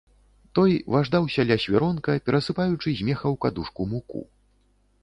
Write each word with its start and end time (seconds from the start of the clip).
Той 0.59 0.71
важдаўся 0.95 1.45
ля 1.51 1.57
свіронка, 1.65 2.17
перасыпаючы 2.31 2.87
з 2.93 3.01
меха 3.07 3.27
ў 3.33 3.45
кадушку 3.47 3.81
муку. 3.95 4.21